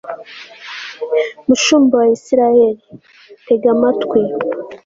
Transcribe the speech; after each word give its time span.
mushumba 1.47 1.93
wa 2.01 2.07
israheli, 2.17 2.83
tega 3.45 3.67
amatwi 3.75 4.19